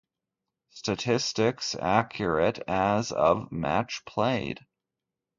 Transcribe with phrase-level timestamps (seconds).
[0.71, 4.65] "Statistics accurate as of match played"